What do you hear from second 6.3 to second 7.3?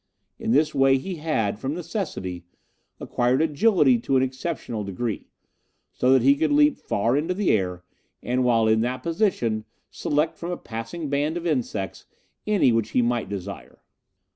could leap far